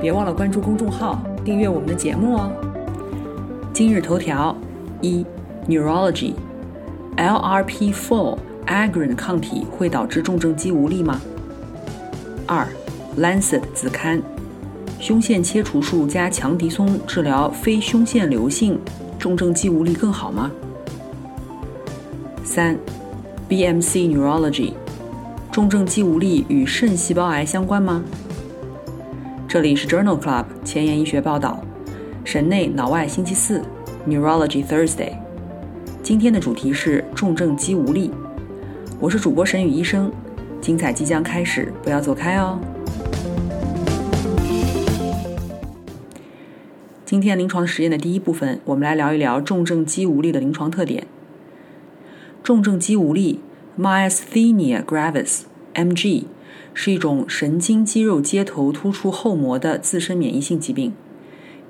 [0.00, 2.50] 别忘了关注公众号，订阅我们的节目哦。
[3.72, 4.56] 今日头条：
[5.00, 5.24] 一、
[5.66, 11.18] Neurology，LRP4 Agrin 抗体会导致重症肌无力吗？
[12.46, 12.68] 二、
[13.18, 14.22] Lancet 子刊，
[15.00, 18.78] 胸腺切除术加强敌松治疗非胸腺瘤性
[19.18, 20.50] 重症肌无力更好吗？
[22.44, 22.76] 三、
[23.48, 24.74] BMC Neurology，
[25.50, 28.04] 重症肌无力与肾细胞癌相关吗？
[29.56, 31.64] 这里是 Journal Club 前沿医学报道，
[32.26, 33.62] 神内脑外星期四
[34.06, 35.14] Neurology Thursday。
[36.02, 38.10] 今天的主题是重症肌无力。
[39.00, 40.12] 我是主播沈宇医生，
[40.60, 42.60] 精彩即将开始，不要走开哦。
[47.06, 51.06] 今天临床实验的第一部分，我们来聊一聊重症肌无力的临床特点。
[52.42, 53.40] 重症肌无力
[53.78, 56.24] Myasthenia gravis（MG）。
[56.78, 60.92] 是一种神经肌肉接头突出后膜的自身免疫性疾病，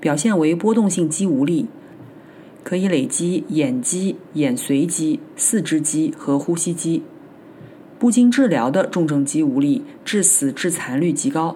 [0.01, 1.67] 表现为波动性肌无力，
[2.61, 7.03] 可以累积眼肌、眼髓肌、四肢肌和呼吸肌。
[7.97, 11.55] 不经治疗的重症肌无力致死致残率极高，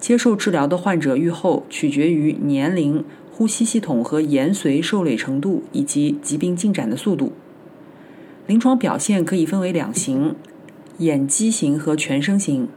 [0.00, 7.30] 接受治疗的患者愈后取决于年龄、呼吸系统和延髓受累程度以及疾病进展的速度。
[8.48, 10.34] 临床表现可以分为两型。
[10.98, 12.68] 眼肌型和全身型，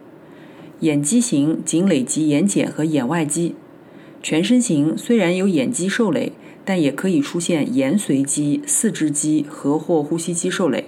[0.80, 3.56] 眼肌型仅累及眼睑和眼外肌，
[4.24, 6.32] 全身型虽然有眼肌受累，
[6.64, 10.86] 但也可以出现眼髓肌、四肢肌和或呼吸肌受累。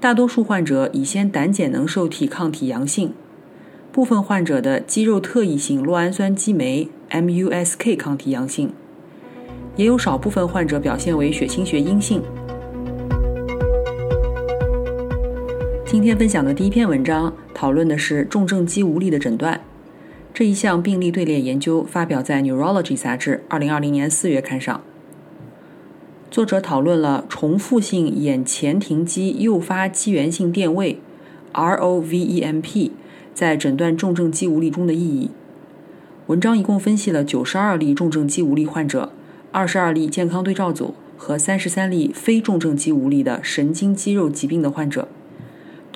[0.00, 3.12] 大多数患者乙酰胆碱能受体抗体阳性，
[3.90, 8.70] 部分患者的肌肉特异性酪氨酸激酶 （MuSK） 抗体阳性，
[9.76, 12.22] 也有少部分患者表现为血清学阴性。
[15.90, 19.58] 今天分享的第一篇文章讨论的是重症肌无力的诊断。
[20.34, 24.82] 这一项病例队列研究发表在《Neurology》杂志2020年4月刊上。
[26.30, 31.00] 作者讨论了重复性眼前庭肌诱发肌源性电位
[31.54, 32.90] （ROVEMP）
[33.32, 35.30] 在诊断重症肌无力中的意义。
[36.26, 39.10] 文章一共分析了92例重症肌无力患者、
[39.54, 45.08] 22例健康对照组和33例非重症肌无力的神经肌肉疾病的患者。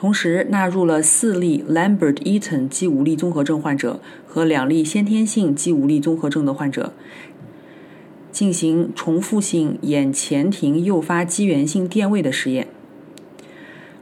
[0.02, 6.92] 同时纳入了四例 Lambert-Eaton 肌无力综合症患者和两例先天性肌无力综合症的患者，
[8.32, 12.66] 进行重复性眼前庭诱发肌源性电位的实验。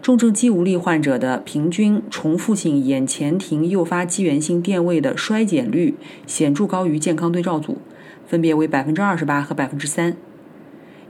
[0.01, 5.97] 重症肌无力患者的平均重复性眼前庭诱发肌源性电位的衰减率
[6.27, 7.77] 显著高于健康对照组，
[8.27, 10.17] 分别为百分之二十八和百分之三，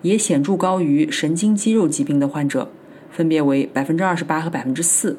[0.03, 2.73] 也显著高于神经肌肉疾病的患者。
[3.11, 5.19] 分别为百分之二十八和百分之四。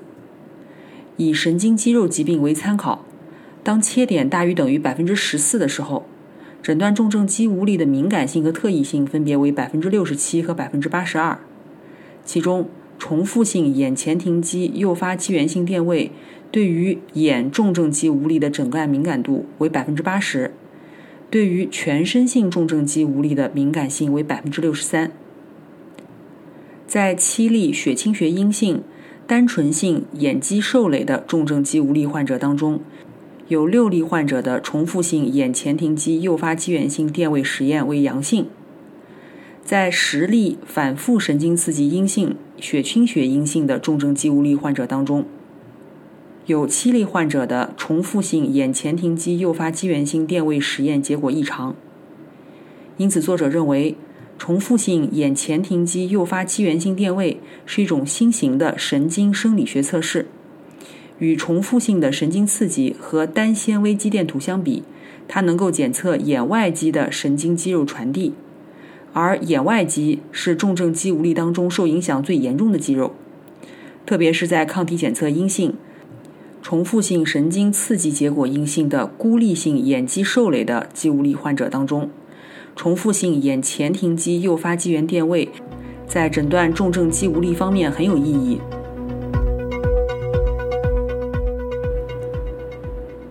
[1.17, 3.05] 以神经肌肉疾病为参考，
[3.63, 6.05] 当切点大于等于百分之十四的时候，
[6.63, 11.39] 诊断重症肌无力的敏感性和特异性分别为百分之六十七和百分之八十二。
[12.23, 16.11] 其中，重复性眼前庭肌诱发肌源性电位
[16.51, 20.53] 对于眼重症肌无力的诊断敏感度为百分之八十，
[21.29, 25.11] 对于全身性重症肌无力的敏感性为百分之六十三。
[26.91, 28.83] 在七例血清学阴性、
[29.25, 32.81] 单纯性眼肌受累的重症肌无力患者当中，
[33.47, 38.47] 有六例患者的重复性眼前庭肌诱发肌源性电位实验为阳性。
[39.63, 45.23] 在十例反复神经刺激阴性、血清学阴性的重症肌无力患者当中，
[46.45, 51.73] 有七例患者的重复性眼前庭肌诱发肌源性电位实验结果异常。
[52.97, 53.95] 因此，作者认为。
[54.41, 60.25] 重复性眼前庭肌诱发肌源性电位是一种新型的神经生理学测试。
[61.19, 64.81] 与重复性的神经刺激和单纤维肌电图相比，
[65.27, 68.33] 它能够检测眼外肌的神经肌肉传递，
[69.13, 73.13] 而眼外肌是重症肌无力当中受影响最严重的肌肉，
[74.07, 75.75] 特别是在抗体检测阴性、
[76.63, 82.09] 重复性神经刺激结果阴性的孤立性眼肌受累的肌无力患者当中。
[82.75, 85.49] 重复性眼前庭肌诱发肌源电位，
[86.07, 88.59] 在诊断重症肌无力方面很有意义。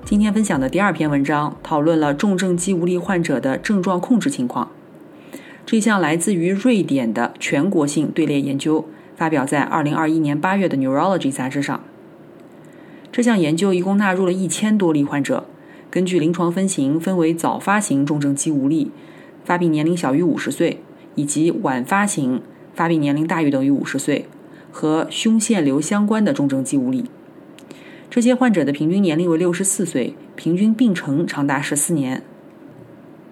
[0.05, 4.71] 今天分享的第二篇文章讨论了重症肌无力患者的症状控制情况。
[5.65, 8.87] 这项来自于瑞典的全国性队列研究
[9.17, 11.81] 发表在2021年8月的《Neurology》杂志上。
[13.13, 15.47] 这项研究一共纳入了一千多例患者，
[15.91, 18.91] 根据临床分型分为早发型重症肌无力，
[19.45, 20.81] 发病年龄小于50岁，
[21.15, 22.43] 以及晚发型
[22.75, 24.27] 发病年龄大于等于50岁
[24.71, 27.05] 和胸腺瘤相关的重症肌无力。
[28.09, 32.23] 这些患者的平均年龄为六十四岁，平均病程长达十四年。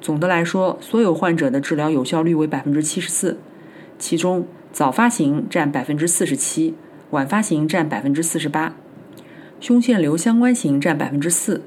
[0.01, 3.39] 总的来说，所有患者的治疗有效率为百分之七十四，
[3.99, 6.75] 其中早发型占百分之四十七，
[7.11, 8.77] 晚发型占百分之四十八，
[9.59, 11.63] 胸腺瘤相关型占百分之四。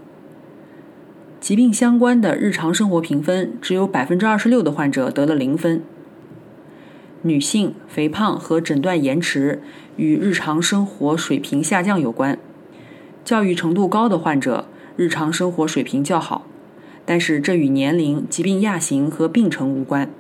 [1.42, 5.82] 疾病相关的日常生活评分只有百分之二十六的患者得了零分。
[7.24, 9.64] 女性肥胖和诊断延迟
[9.98, 12.38] 与日常生活水平下降有关。
[13.26, 14.66] 教育程度高的患者，
[14.96, 16.46] 日常生活水平较好，
[17.06, 20.12] 但是这与年龄、疾病亚型和病程无关。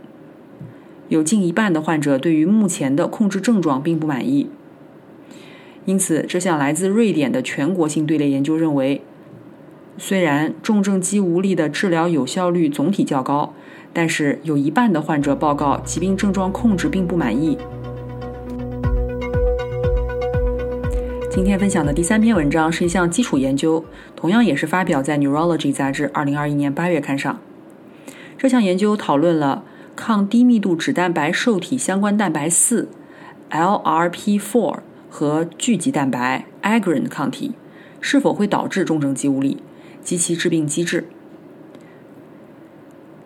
[1.09, 4.49] 有近一半的患者对于目前的控制症状并不满意。
[5.85, 9.01] 因此，这项来自瑞典的全国性队列研究认为，
[9.97, 13.53] 虽然重症肌无力的治疗有效率总体较高，
[13.93, 17.57] 但是有一半的患者报告疾病症状控制并不满意。
[21.29, 23.85] 今天分享的第三篇文章是一项基础研究，
[24.15, 27.39] 同样也是发表在《Neurology》杂志2021年8月刊上。
[28.37, 29.63] 这项研究讨论了
[29.95, 32.89] 抗低密度脂蛋白受体相关蛋白四
[33.51, 34.79] （LRP4）
[35.09, 37.53] 和聚集蛋白 （agrin） 抗体
[37.99, 39.57] 是否会导致重症肌无力
[40.03, 41.07] 及其致病机制。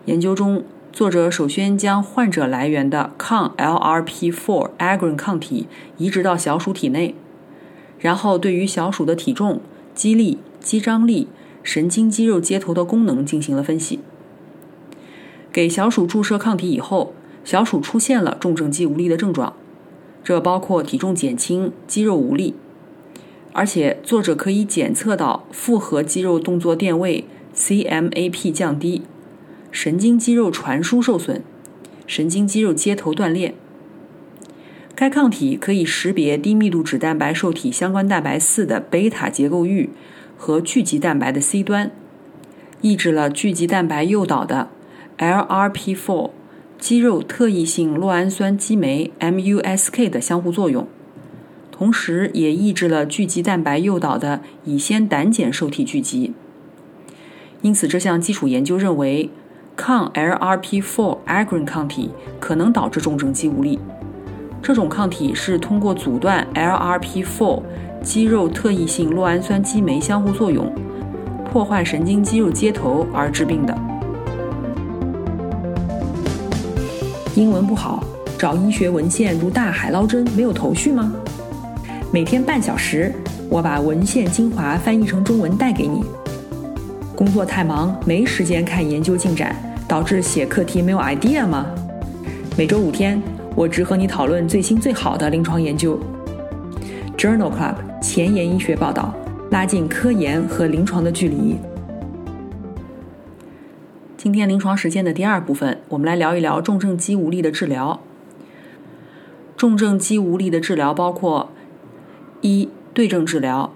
[0.06, 5.68] 研究中，作者首先将患者来源的抗 LRP4 agrin 抗体
[5.98, 7.16] 移植到小鼠体内。
[8.00, 9.62] 然后，对于小鼠的体重、
[9.96, 11.28] 肌力、肌张力、
[11.64, 14.00] 神经肌肉接头的功能进行了分析。
[15.52, 17.14] 给小鼠注射抗体以后，
[17.44, 19.56] 小鼠出现了重症肌无力的症状，
[20.24, 22.54] 这包括体重减轻、肌肉无力。
[23.58, 27.24] 而且，作者可以检测到复合肌肉动作电位
[27.56, 29.04] （CMAP） 降低，
[29.72, 31.42] 神经肌肉传输受损，
[32.06, 33.56] 神经肌肉接头断裂。
[34.94, 39.90] 该抗体可以识别低密度脂蛋白受体相关蛋白四的贝塔结构域
[40.38, 41.90] 和聚集蛋白的 C 端，
[42.82, 44.68] 抑制了聚集蛋白诱导的
[45.18, 46.32] LRP4
[46.78, 50.86] 肌肉特异性酪氨酸激酶 MuSK 的相互作用，
[51.78, 56.32] 同时也抑制了聚集蛋白诱导的乙酰胆碱受体聚集。
[57.62, 59.30] 因此，这项基础研究认为，
[59.76, 63.78] 抗 LRP4 agrin 抗体可能导致重症肌无力。
[64.62, 67.62] 这种抗体是通过阻断 LRP4
[68.02, 70.74] 肌肉特异性酪氨酸激酶相互作用，
[71.52, 73.78] 破坏神经肌肉接头而致病的。
[77.36, 78.02] 英文不好，
[78.40, 81.12] 找医学文献如大海捞针，没有头绪吗？
[82.16, 83.14] 每天半小时，
[83.50, 86.02] 我把文献精华翻译成中文带给你。
[87.14, 89.54] 工作太忙，没时间看研究进展，
[89.86, 91.66] 导致写课题没有 idea 吗？
[92.58, 93.22] 每周五天。
[93.54, 96.00] 我只和你讨论最新最好的临床研究。
[97.18, 99.14] Journal Club 前沿医学报道，
[99.52, 101.58] 拉近科研和临床的距离。
[104.16, 108.00] 今天临床实践的第二部分，我们来聊一聊重症肌无力的治疗。
[109.58, 111.50] 重症肌无力的治疗包括：
[112.46, 113.74] 一、对症治疗，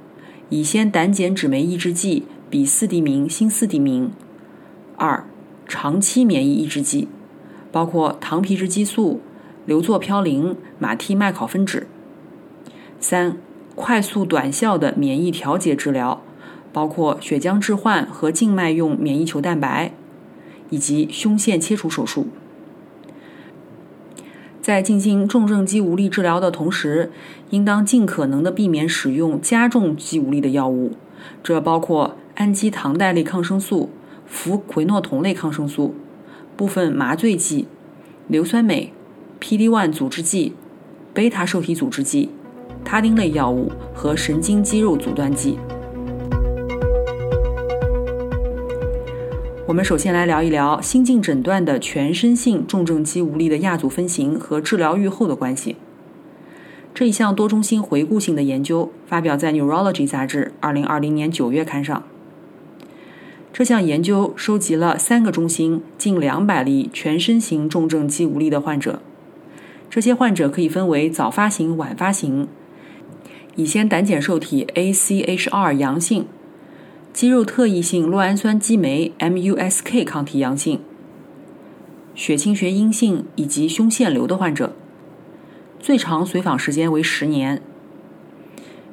[0.49, 4.11] 乙酰胆碱酯酶抑制剂比斯地明、新斯地明；
[4.95, 5.25] 二、
[5.67, 7.07] 长期免疫抑制剂，
[7.71, 9.21] 包括糖皮质激素。
[9.65, 11.83] 硫唑嘌呤、马替麦考芬酯。
[12.99, 13.37] 三、
[13.75, 16.23] 快速短效的免疫调节治疗，
[16.71, 19.93] 包括血浆置换和静脉用免疫球蛋白，
[20.69, 22.27] 以及胸腺切除手术。
[24.69, 27.11] 在进行重症肌无力治疗的同时，
[27.49, 30.91] 应当尽可能的避免使用加重肌无力的药物，
[31.41, 33.89] 这包括氨基糖代类抗生素、
[34.27, 35.95] 氟喹诺酮类抗生素、
[36.55, 37.67] 部分麻醉剂、
[38.27, 38.93] 硫酸镁。
[39.41, 40.53] PD-1 阻滞剂、
[41.15, 42.29] 贝塔受体阻滞剂、
[42.85, 45.57] 他汀类药物和神经肌肉阻断剂。
[49.69, 55.75] 我们首先来聊一聊新近诊断的全身性重症肌无力的亚组分型和治疗预后的关系。
[56.91, 62.01] 这一项多中心回顾性的研究发表在《Neurology》杂志2020年9月刊上。
[63.53, 68.99] 这项研究收集了三个中心近两百例全身型重症肌无力的患者。
[69.87, 72.47] 这些患者可以分为早发型、晚发型，
[73.55, 76.25] 乙酰胆碱受体 AChR 阳性，
[77.11, 80.79] 肌肉特异性酪氨酸激酶 （MuSK） 抗体阳性、
[82.13, 84.73] 血清学阴性以及胸腺瘤的患者，
[85.79, 87.61] 最长随访时间为十年。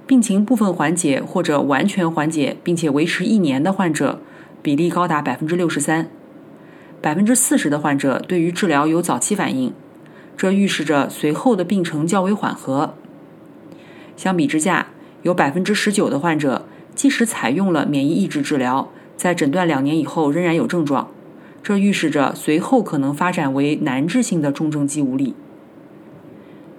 [0.07, 4.21] 病情部分缓解或者完全缓解并且维持一年的患者
[4.63, 6.09] 比例高达百分之六十三，
[7.03, 9.73] 百分之四十的患者对于治疗有早期反应，
[10.37, 12.95] 这预示着随后的病程较为缓和。
[14.17, 14.89] 相比之下，
[15.23, 21.09] 有百分之十九的患者即使采用了免疫抑制治疗，在诊断两年以后仍然有症状，
[21.63, 25.35] 这预示着随后可能发展为难治性的重症肌无力。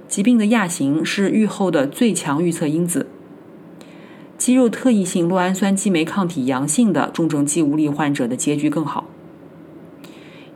[0.07, 3.07] 疾病的亚型是预后的最强预测因子。
[4.38, 9.05] 肌肉特异性酪氨酸激酶抗体阳性的重症肌无力患者的结局更好，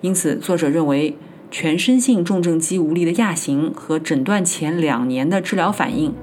[0.01, 1.17] 因此作者认为
[1.49, 6.13] 全身性重症肌无力的亚型和诊断前两年的治疗反应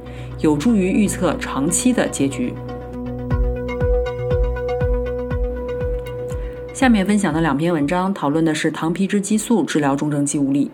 [0.40, 2.54] 有助于预测长期的结局。
[6.78, 10.70] 下面分享的两篇文章讨论的是糖皮质激素治疗重症肌无力。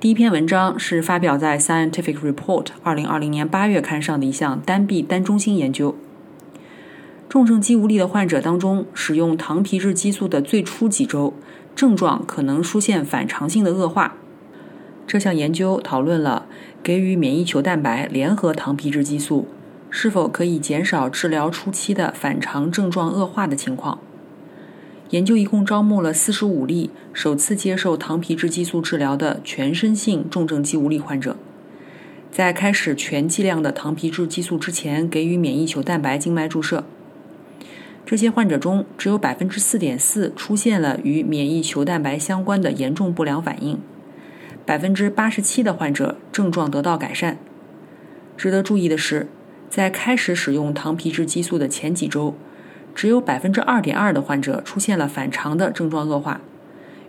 [0.00, 5.94] 第一篇文章是发表在《Scientific Report》二零二零年八月刊上的一项单臂单中心研究。
[7.28, 11.32] 重症肌无力的患者当中，使用糖皮质激素的最初几周，
[11.76, 14.16] 症状可能出现反常性的恶化。
[15.06, 16.46] 这项研究讨论了
[16.82, 19.46] 给予免疫球蛋白联合糖皮质激素
[19.90, 24.00] 是否可以减少治疗初期的反常症状恶化的情况。
[25.12, 31.36] 研究一共招募了四十五例首次接受糖皮质激素治疗的全身性重症肌无力患者，
[32.30, 36.84] 在开始全剂量的糖皮质激素之前，给予免疫球蛋白静脉注射。
[38.06, 43.78] 这些患者中，只有百分之四点四出现了与免疫球蛋白相关的严重不良反应，
[44.64, 47.36] 百分之八十七的患者症状得到改善。
[48.38, 49.28] 值得注意的是，
[49.68, 52.34] 在开始使用糖皮质激素的前几周。
[52.94, 56.40] 只有百分之二点二的患者出现了反常的症状恶化，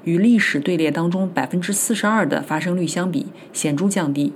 [0.03, 4.33] 与历史队列当中百分之四十二的发生率相比显著降低。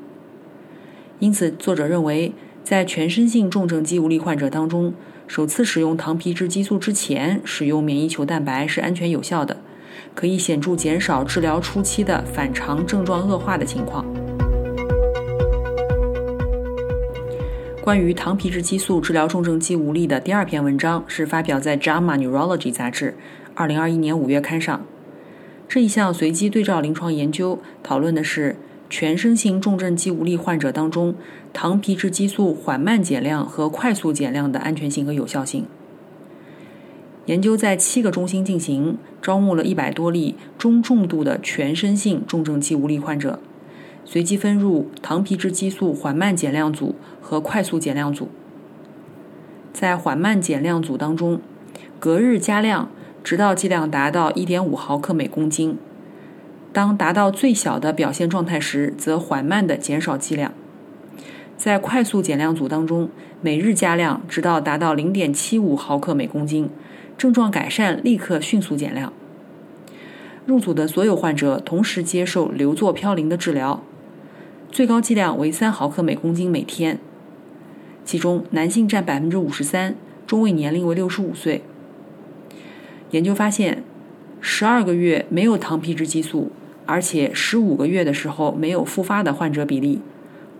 [1.20, 4.94] 因此，作者认为，在全身性重症肌无力患者当中，
[5.26, 9.58] 首次使用糖皮质激素之前使用免疫球蛋白是安全有效的，
[10.14, 14.06] 可以显著减少治疗初期的反常症状恶化的情况。
[17.88, 23.16] 关于糖皮质激素治疗重症肌无力的第二篇文章是发表在《JAMA Neurology》杂志
[23.56, 24.86] 2021年5月刊上。
[25.70, 28.58] 这一项随机对照临床研究讨论的是
[28.90, 31.16] 全身性重症肌无力患者当中
[31.54, 35.66] 糖皮质激素缓慢减量和快速减量的安全性和有效性。
[37.28, 43.40] 研究在七个中心进行，招募了一百多例中重度的全身性重症肌无力患者。
[44.10, 46.96] 随机分入糖皮质激素缓慢减量组
[47.28, 48.30] 和快速减量组。
[49.74, 51.42] 在缓慢减量组当中，
[52.00, 52.90] 隔日加量，
[53.22, 55.78] 直到剂量达到1.5毫克每公斤。
[56.72, 60.54] 当达到最小的表现状态时，则缓慢的减少剂量。
[61.58, 63.10] 在快速减量组当中，
[63.42, 66.70] 每日加量，直到达到0.75毫克每公斤，
[67.18, 69.12] 症状改善，立刻迅速减量。
[70.46, 73.84] 入组的所有患者同时接受硫唑嘌呤的治疗。
[74.72, 77.00] 最高剂量为三毫克每公斤每天，
[78.08, 79.94] 其中男性占百分之五十三，
[80.26, 81.62] 中位年龄为六十五岁。
[83.12, 83.84] 研究发现，
[84.40, 86.50] 十二个月没有糖皮质激素，
[86.86, 90.00] 而且十五个月的时候没有复发的患者比例，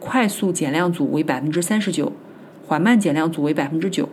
[0.02, 2.12] 快速减量组为百分之三十九，
[2.68, 4.10] 缓慢减量组为百分之九。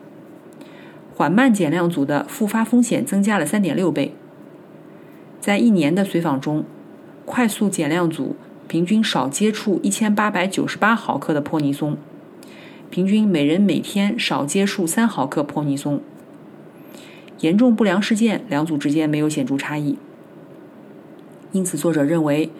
[1.16, 4.14] 缓慢减量组的复发风险增加了三点六倍。
[5.40, 6.64] 在一年的随访中，
[7.24, 8.36] 快速减量组。
[8.66, 11.98] 平均少接触一千八百九十八毫克的泼尼松，
[12.94, 16.00] 平均每人每天少接触三毫克泼尼松。
[17.40, 19.98] 严重不良事件两组之间没有显著差异，
[21.50, 22.50] 因此作者认为，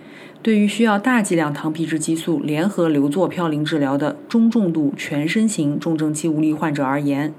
[0.42, 7.32] 对于需要大剂量糖皮质激素联合硫唑嘌呤治疗的中重度全身型重症肌无力患者而言，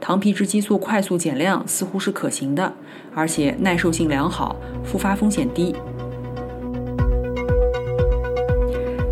[0.00, 2.72] 糖皮质激素快速减量似乎是可行的，
[3.14, 5.76] 而且耐受性良好，复发风险低。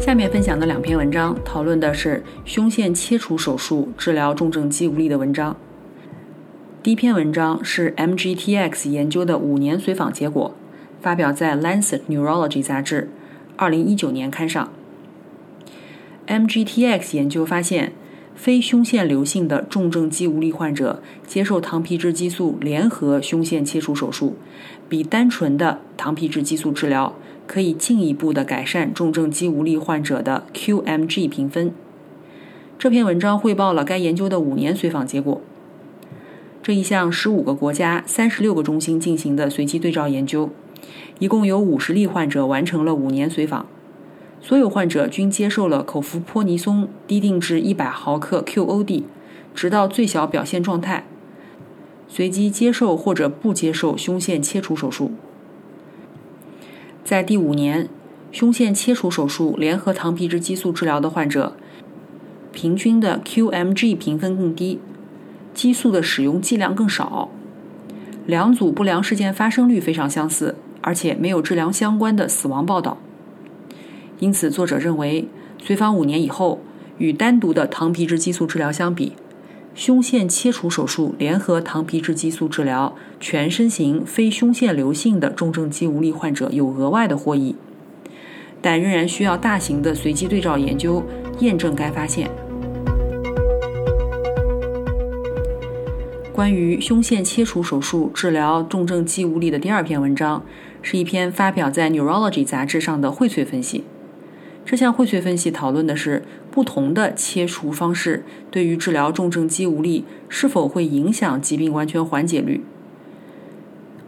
[0.05, 5.57] 下面分享的两篇文章讨论的是胸腺切除手术治疗重症肌无力的文章。
[6.83, 10.55] 第一篇文章是 MGTX 研究的五年随访结果，
[11.01, 13.09] 发表在《Lancet Neurology》杂志
[13.57, 14.71] 2019年刊上。
[16.27, 17.95] MGTX 研究发现，
[18.35, 24.37] 非胸腺瘤性的重症肌无力患者接受糖皮质激素联合胸腺切除手术，
[24.87, 27.15] 比单纯的糖皮质激素治疗。
[27.47, 31.73] 可以进一步的改善重症肌无力患者的 QMG 评分。
[32.79, 35.41] 这篇文章汇报了该研究的五年随访结果。
[36.63, 40.51] 这一项十五个国家、三十六个中心进行的随机对照研究，
[41.19, 43.67] 一共有五十例患者完成了五年随访。
[44.41, 49.03] 所有患者均接受了口服泼尼松低定至一百毫克 QOD，
[49.55, 51.07] 直到最小表现状态，
[52.09, 55.13] 随机接受或者不接受胸腺切除手术。
[57.05, 57.87] 在第五年，
[58.33, 61.55] 胸腺切除手术联合糖皮质激素治疗的患者，
[62.51, 64.81] 平均的 QMG 评分更低。
[65.53, 67.29] 激素的使用剂量更少，
[68.27, 72.97] 两组不良事件发生率非常相似，而且没有治疗相关的死亡报道。
[74.19, 75.29] 因此，作者认为，
[75.63, 76.61] 随访五年以后，
[76.97, 79.13] 与单独的糖皮质激素治疗相比，
[79.75, 87.57] 胸腺切除手术联合糖皮质激素治疗全身型非胸腺瘤性的重症肌无力患者有额外的获益，
[88.63, 91.03] 但仍然需要大型的随机对照研究
[91.41, 92.31] 验证该发现。
[96.33, 100.45] 关于胸腺切除手术治疗重症肌无力的第二篇文章，
[100.83, 103.83] 是一篇发表在《Neurology》杂志上的荟萃分析。
[104.65, 106.23] 这项荟萃分析讨论的是
[106.55, 112.63] 不同的切除方式对于治疗重症肌无力是否会影响疾病完全缓解率。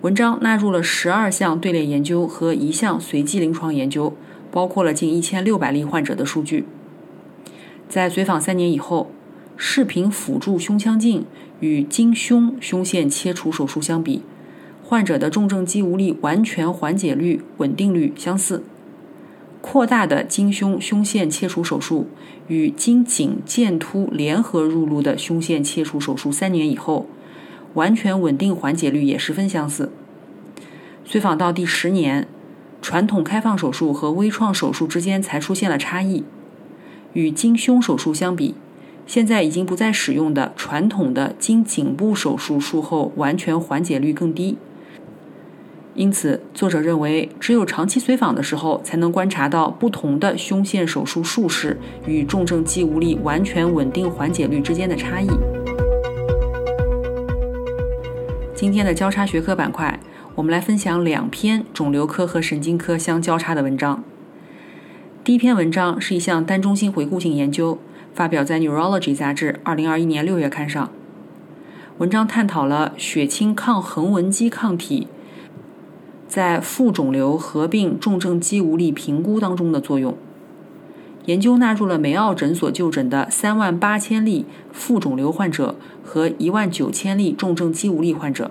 [0.02, 4.14] 文章纳入了十二项队列研究和一项随机临床研究，
[4.52, 6.64] 包括了近一千六百例患者的数据。
[7.88, 9.10] 在随访三年以后，
[9.56, 11.26] 视频辅助胸腔镜。
[11.60, 14.20] 与经胸胸腺切除手术相比，
[14.84, 18.62] 患者的重症肌无力完全缓解率、稳定率相似。
[19.68, 22.06] 扩大的经胸胸腺切除手术
[22.46, 27.06] 与经颈剑突联合入路的胸腺切除手术三年以后，
[27.74, 29.90] 完全稳定缓解率也十分相似。
[31.04, 32.28] 随访到第十年，
[32.80, 36.22] 传统开放手术和微创手术之间才出现了差异。
[37.14, 38.54] 与经胸手术相比，
[39.04, 44.56] 现在已经不再使用的传统的经颈部手术术后完全缓解率更低，
[45.96, 55.28] 因此作者认为，只有长期随访的时候才能观察到不同的胸腺手术术式与重症肌无力完全稳定缓解率之间的差异。
[58.54, 59.98] 今天的交叉学科板块，
[60.34, 64.04] 我们来分享两篇肿瘤科和神经科相交叉的文章。
[65.24, 67.78] 第一篇文章是一项单中心回顾性研究。
[68.14, 70.90] 发表在《Neurology》杂志2021年6月刊上。
[71.98, 75.06] 文章探讨了血清抗横纹肌抗体
[76.28, 80.16] 在副肿瘤合并重症肌无力评估当中的作用。
[81.26, 88.50] 研究纳入了梅奥诊所就诊的3万八千例副肿瘤患者和1万九千例重症肌无力患者。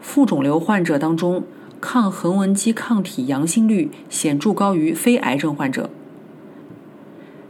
[0.00, 1.44] 副肿瘤患者当中，
[1.80, 5.90] 抗横纹肌抗体阳性率显著高于非癌症患者。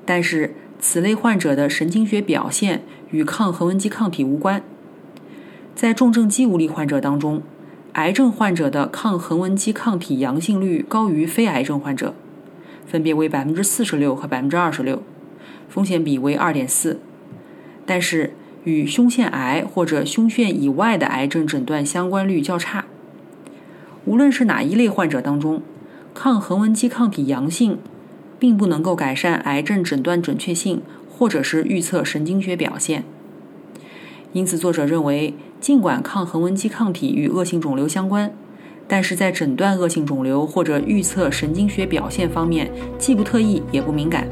[0.05, 4.63] 但是，此类患者的神经学表现与抗横纹肌抗体无关。
[5.75, 7.43] 在重症肌无力患者当中，
[7.95, 12.15] 癌症患者的抗横纹肌抗体阳性率高于非癌症患者，
[12.87, 15.03] 分别为百分之四十六和百分之二十六，
[15.69, 17.01] 风险比为二点四。
[17.85, 18.33] 但是，
[18.65, 22.85] 与胸腺癌或者胸腺以外的癌症诊断相关率较差。
[24.05, 25.63] 无论是哪一类患者当中，
[26.15, 27.79] 抗横纹肌抗体阳性。
[28.41, 33.05] 并不能够改善癌症诊断准确性，或者是预测神经学表现。
[34.33, 38.33] 因此，作者认为，尽管抗横纹肌抗体与恶性肿瘤相关，
[38.89, 44.27] 但是在诊断恶性肿瘤或者预测神经学表现方面，既不特异也不敏感。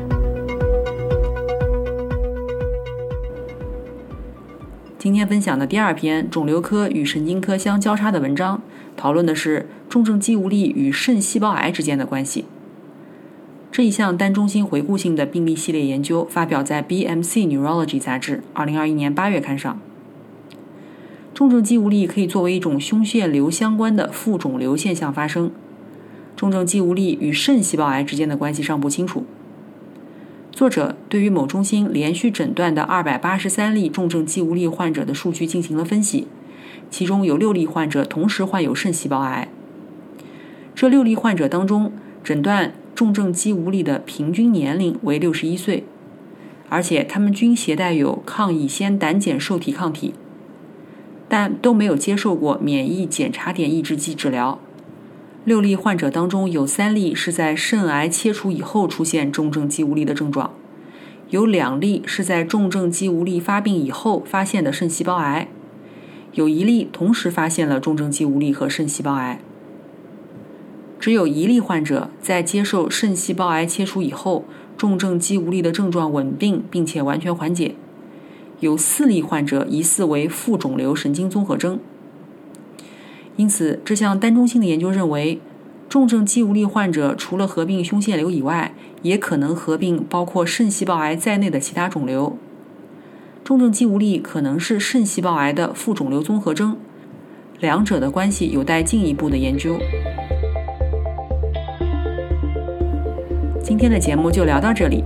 [4.98, 8.62] 今天分享的第二篇肿瘤科与神经科相交叉的文章，
[8.96, 12.46] 讨论的是重症肌无力与肾细胞癌之间的关系。
[13.70, 19.78] 这一项单中心回顾性的病例系列研究发表在《BMC Neurology》杂志2021年8月刊上。
[21.38, 25.52] 重症肌无力可以作为一种胸腺瘤相关的副肿瘤现象发生。
[26.34, 29.24] 重症肌无力与肾细胞癌之间的关系尚不清楚。
[30.50, 36.26] 作者对于某中心连续诊断的283例重症肌无力患者的数据进行了分析，
[36.90, 39.46] 其中有六例患者同时患有肾细胞癌。
[40.74, 41.92] 这六例患者当中，
[42.24, 42.72] 诊断。
[42.96, 45.84] 重症肌无力的平均年龄为六十一岁，
[46.68, 50.14] 而且他们均携带有抗乙酰胆碱受体抗体，
[51.28, 54.58] 但都没有接受过免疫检查点抑制剂治疗。
[55.44, 60.52] 六例患者当中有三例是在肾癌切除以后出现重症肌无力的症状，
[61.30, 65.48] 有两例是在重症肌无力发病以后发现的肾细胞癌，
[66.32, 69.40] 有一例同时发现了重症肌无力和肾细胞癌。
[71.00, 74.44] 只有一例患者在接受肾细胞癌切除以后，
[74.76, 77.76] 重症肌无力的症状稳定并且完全缓解；
[78.60, 81.78] 有四例患者疑似为副肿瘤神经综合征。
[83.36, 85.40] 因此，这项单中心的研究认为，
[85.88, 92.36] 重症肌无力患者除了合并胸腺瘤以外，也可能合并包括肾细胞癌在内的其他肿瘤。
[93.44, 96.76] 重症肌无力可能是肾细胞癌的副肿瘤综合征，
[97.60, 99.78] 两者的关系有待进一步的研究。
[103.62, 105.04] 今天的节目就聊到这里。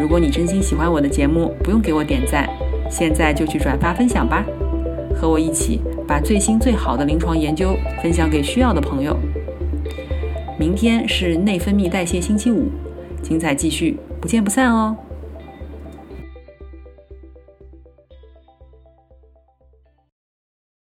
[0.00, 2.48] 如果你真心喜欢我的节目，不用给我点赞，
[2.90, 4.44] 现在就去转发分享吧，
[5.14, 9.16] 和我一起把最新最好的临床研究分享给需要的朋友。
[10.58, 12.68] 明天是内分泌代谢星期五，
[13.22, 14.96] 精彩继续，不见不散哦。